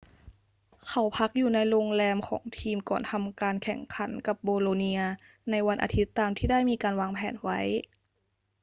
[0.87, 5.01] เขาพักอยู่ในโรงแรมของทีมก่อนทำการแข่งขันกับโบโลเนีย
[5.51, 7.59] ในวันอาทิตย์ตามที่ได้มีการวางแผนไว้